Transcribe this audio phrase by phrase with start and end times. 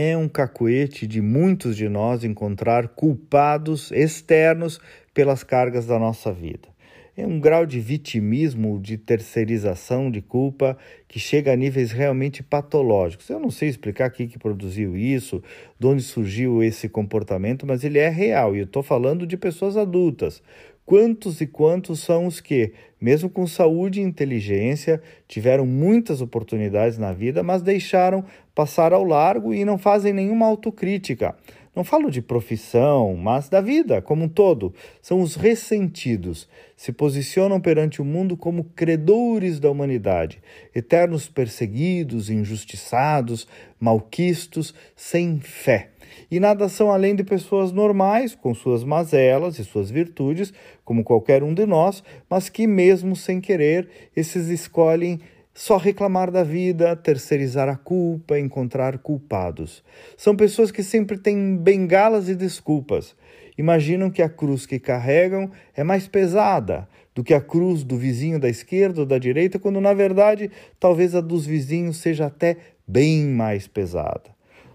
[0.00, 4.80] É um cacuete de muitos de nós encontrar culpados externos
[5.12, 6.68] pelas cargas da nossa vida.
[7.16, 13.28] É um grau de vitimismo, de terceirização de culpa que chega a níveis realmente patológicos.
[13.28, 15.42] Eu não sei explicar o que produziu isso,
[15.80, 19.76] de onde surgiu esse comportamento, mas ele é real e eu estou falando de pessoas
[19.76, 20.40] adultas.
[20.88, 27.12] Quantos e quantos são os que, mesmo com saúde e inteligência, tiveram muitas oportunidades na
[27.12, 28.24] vida, mas deixaram
[28.54, 31.36] passar ao largo e não fazem nenhuma autocrítica?
[31.78, 34.74] Não falo de profissão, mas da vida como um todo.
[35.00, 36.48] São os ressentidos.
[36.76, 40.42] Se posicionam perante o mundo como credores da humanidade,
[40.74, 43.46] eternos perseguidos, injustiçados,
[43.78, 45.90] malquistos, sem fé.
[46.28, 50.52] E nada são além de pessoas normais, com suas mazelas e suas virtudes,
[50.84, 55.20] como qualquer um de nós, mas que, mesmo sem querer, esses escolhem
[55.58, 59.82] só reclamar da vida, terceirizar a culpa, encontrar culpados.
[60.16, 63.16] São pessoas que sempre têm bengalas e desculpas.
[63.58, 68.38] Imaginam que a cruz que carregam é mais pesada do que a cruz do vizinho
[68.38, 72.56] da esquerda ou da direita, quando na verdade talvez a dos vizinhos seja até
[72.86, 74.30] bem mais pesada.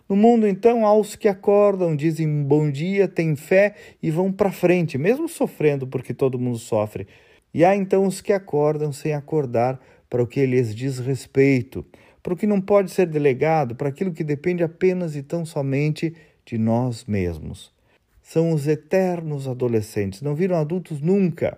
[0.09, 4.51] No mundo, então, há os que acordam, dizem bom dia, têm fé e vão para
[4.51, 7.07] frente, mesmo sofrendo, porque todo mundo sofre.
[7.53, 9.79] E há então os que acordam sem acordar,
[10.13, 11.83] para o que lhes diz respeito,
[12.21, 16.13] para o que não pode ser delegado, para aquilo que depende apenas e tão somente
[16.45, 17.73] de nós mesmos.
[18.21, 21.57] São os eternos adolescentes, não viram adultos nunca.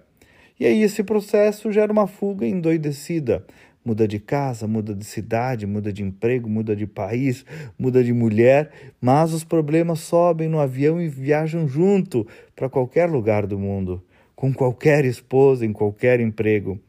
[0.57, 3.45] E aí esse processo gera uma fuga endoidecida.
[3.83, 7.45] Muda de casa, muda de cidade, muda de emprego, muda de país,
[7.77, 13.45] muda de mulher, mas os problemas sobem no avião e viajam junto para qualquer lugar
[13.45, 14.01] do mundo,
[14.33, 16.79] com qualquer esposa, em qualquer emprego.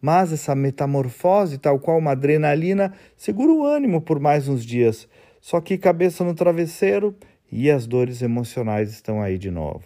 [0.00, 5.08] Mas essa metamorfose, tal qual uma adrenalina, segura o ânimo por mais uns dias.
[5.40, 7.14] Só que cabeça no travesseiro
[7.50, 9.84] e as dores emocionais estão aí de novo.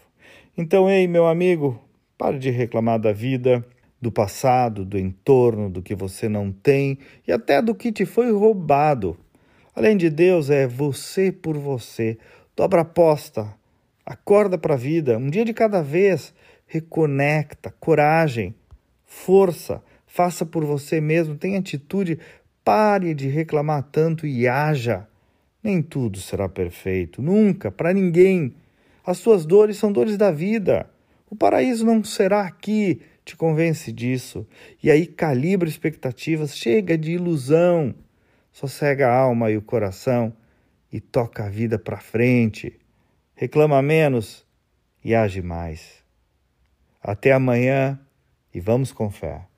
[0.57, 1.81] Então, ei, meu amigo,
[2.17, 3.65] pare de reclamar da vida,
[4.01, 8.31] do passado, do entorno, do que você não tem e até do que te foi
[8.31, 9.17] roubado.
[9.75, 12.19] Além de Deus, é você por você.
[12.55, 13.53] Dobra a aposta,
[14.07, 16.33] acorda para a vida, um dia de cada vez,
[16.67, 18.55] reconecta, coragem,
[19.05, 19.83] força
[20.15, 22.21] faça por você mesmo, tenha atitude,
[22.63, 25.09] pare de reclamar tanto e haja.
[25.61, 28.55] Nem tudo será perfeito, nunca, para ninguém.
[29.05, 30.89] As suas dores são dores da vida.
[31.29, 34.47] O paraíso não será aqui, te convence disso.
[34.81, 37.93] E aí calibra expectativas, chega de ilusão.
[38.53, 40.33] Sossega a alma e o coração
[40.93, 42.79] e toca a vida para frente.
[43.35, 44.47] Reclama menos
[45.05, 46.05] e age mais.
[47.03, 47.99] Até amanhã
[48.55, 49.49] e vamos com fé.